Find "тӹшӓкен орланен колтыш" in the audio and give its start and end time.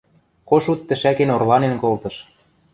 0.87-2.15